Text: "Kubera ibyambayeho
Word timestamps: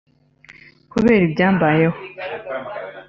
"Kubera 0.91 1.23
ibyambayeho 1.29 1.97